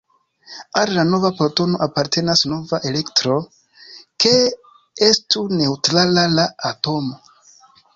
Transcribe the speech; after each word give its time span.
Al 0.79 0.93
la 0.93 1.03
nova 1.09 1.29
protono 1.41 1.81
apartenas 1.87 2.43
nova 2.55 2.81
elektro, 2.93 3.37
ke 4.25 4.35
estu 5.13 5.49
neŭtrala 5.63 6.29
la 6.41 6.53
atomo. 6.75 7.27